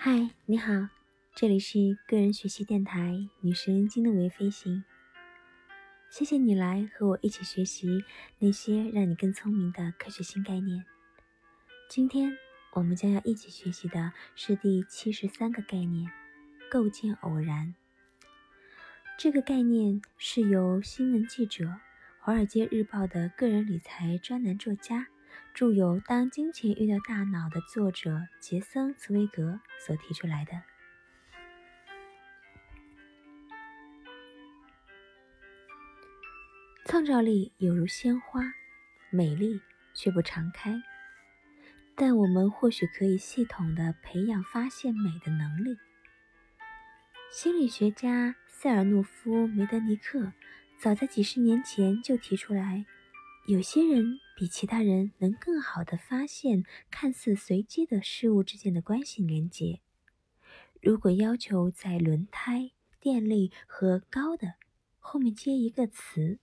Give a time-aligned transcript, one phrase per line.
[0.00, 0.72] 嗨，你好，
[1.34, 3.00] 这里是个人学习电台
[3.40, 4.76] 《女神经的微飞行》。
[6.10, 8.04] 谢谢你来和我一起学习
[8.38, 10.84] 那些让你更聪明的科学新概念。
[11.88, 12.36] 今天
[12.74, 16.10] 我们将要一起学习的是第七十三个概念——
[16.70, 17.74] 构建偶然。
[19.18, 21.64] 这个概念是由新闻记者、
[22.20, 25.08] 《华尔街日报》的个人理财专栏作家。
[25.52, 30.52] 著有《当金钱遇到大脑》的作者杰森·茨威格所提出来的。
[36.84, 38.40] 创造力有如鲜花，
[39.10, 39.60] 美丽
[39.94, 40.80] 却不常开。
[41.96, 45.76] 但我们或许可以系统的培养发现美的能力。
[47.30, 50.32] 心理学家塞尔诺夫·梅德尼克
[50.80, 52.86] 早在几十年前就提出来。
[53.46, 59.80] 有些人比其他人能更好地发现看似随机的事物之间的关系连接。
[60.80, 64.54] 如果要求在轮胎、电力和高的
[64.98, 66.38] 后面接一个词，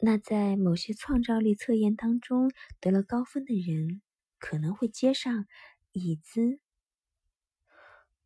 [0.00, 4.02] 那在某些创造力测验当中得了高分的人
[4.38, 5.46] 可能会接上
[5.92, 6.60] 椅子。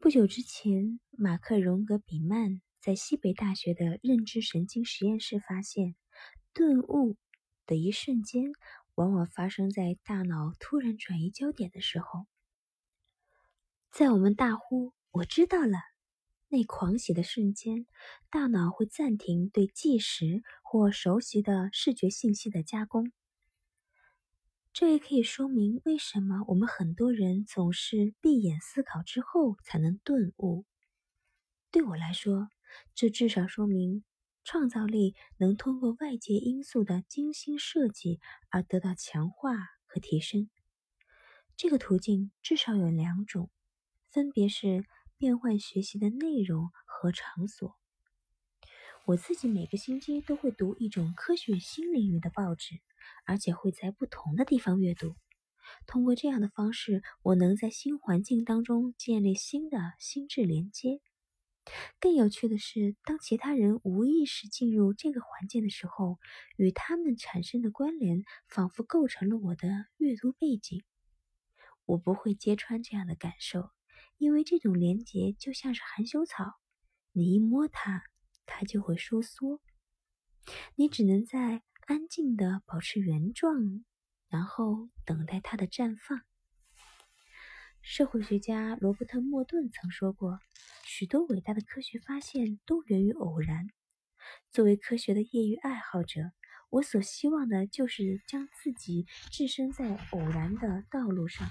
[0.05, 5.97] 不久之前，马克·荣格比曼在西北大学的认知神经实验室发现
[6.53, 7.17] 顿悟。
[7.65, 8.53] 的一瞬间，
[8.97, 12.27] 往往发生在大脑突然转移焦点的时候。
[13.91, 15.79] 在我们大呼“我知道了”
[16.49, 17.87] 那狂喜的瞬间，
[18.29, 23.11] 大脑会暂停对计时或熟悉的视觉信息的加工。
[24.75, 30.65] 这也可以说明为什么我们很多人总是闭眼思考之后才能顿悟。
[31.71, 32.49] 对我来说，
[32.93, 34.05] 这至少说明。
[34.47, 40.51] 创造力能通过外界因素的精心设计而得到强化和提升。
[41.57, 43.51] 这个途径至少有两种，
[44.11, 44.85] 分别是
[45.17, 47.75] 变换学习的内容和场所。
[49.07, 52.81] 我自己每个星期都会读一种科学新领域的报纸，
[53.27, 55.17] 而且会在不同的地方阅读。
[55.87, 61.01] 通过这样的方式，我能在新环境当中建立新的心智连接。
[61.99, 66.19] 更有趣的是，当其他人无意识进入这个环境的时候，
[66.57, 70.85] 与他们产生的关联仿佛构成了我的阅读背景。
[71.87, 73.71] 我不会揭穿这样的感受，
[74.19, 76.53] 因为这种连结就像是含羞草，
[77.13, 78.03] 你一摸它，
[78.45, 79.63] 它就会收缩。
[80.75, 83.85] 你只能在安静的保持原状，
[84.29, 86.23] 然后等待它的绽放。
[87.83, 90.41] 社会学家罗伯特·莫顿曾说过。
[90.87, 93.69] 许多伟大的科学发现都源于偶然。
[94.51, 96.33] 作为科学的业余爱好者，
[96.71, 101.51] 我所希望的就是将自己置身在偶然的道路上，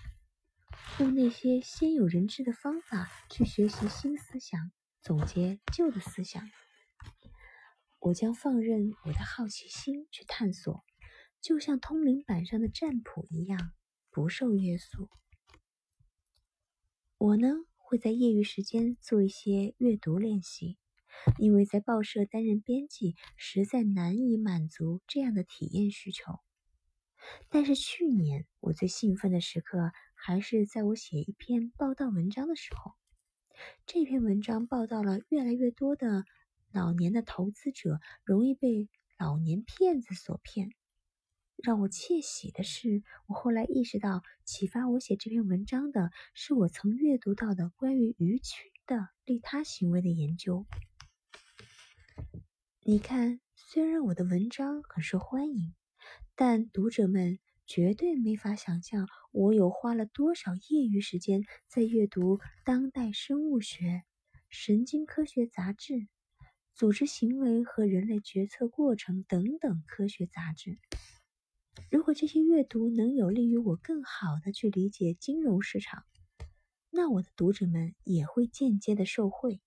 [1.00, 6.50] 用那些先有人知的方法去学习新思想，总结旧的思想。
[8.04, 10.84] 我将放任我的好奇心去探索，
[11.40, 13.72] 就像通灵板上的占卜一样，
[14.12, 15.10] 不受约束。
[17.18, 17.48] 我呢？
[17.78, 20.78] 会在业余时间做一些阅读练习，
[21.38, 26.40] 因为在报社担任编辑实在难以满足这样的体验需求。
[27.48, 32.92] 但是去年我最兴奋的时刻还是在我写一篇报道文章的时候。
[33.86, 36.26] 这篇文章报道了越来越多的
[36.74, 40.74] 老年的投资者容易被老年骗子所骗。
[41.56, 50.66] 让我窃喜的是，我后来意识到，启发我写这篇文章的是我曾阅读到的关于鱼群的利他行为的研究。
[52.82, 55.74] 你看，虽然我的文章很受欢迎，
[56.36, 63.86] 但读者们绝对没法想象我有花了多少业余时间在阅读《当代生物学》
[64.50, 65.94] 《神经科学杂志》
[66.76, 70.80] 《组织行为和人类决策过程》等等科学杂志。
[71.92, 76.04] 如果这些阅读能有利于我更好的去理解金融市场，
[76.90, 79.62] 那我的读者们也会间接的受惠，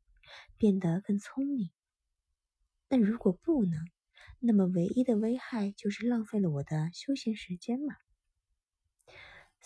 [0.57, 1.71] 变得更聪明。
[2.89, 3.85] 但如果不能，
[4.41, 7.95] 那么唯一的危害就是浪费了我的休闲时间嘛。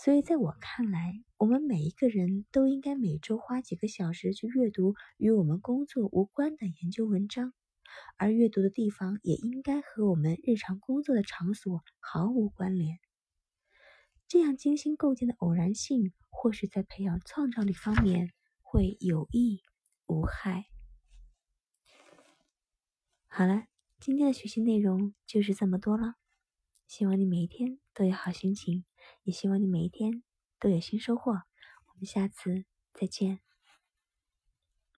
[0.03, 7.53] 所以在我看来，我们每一个人都应该每周花几个小时去阅读与我们工作无关的研究文章。
[8.17, 12.99] 而阅读的地方也应该和我们日常工作的场所毫无关联。
[14.27, 18.31] 这样精心构建的偶然性，或许在培养创造力方面
[18.63, 19.61] 会有益
[20.07, 20.65] 无害。
[23.27, 23.65] 好了，
[23.99, 26.15] 今天的学习内容就是这么多了。
[26.87, 28.87] 希望你每一天都有好心情，
[29.25, 30.23] 也希望你每一天
[30.59, 31.33] 都有新收获。
[31.33, 33.50] 我们下次再见。